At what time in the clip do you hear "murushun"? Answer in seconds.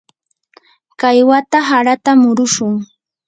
2.21-2.73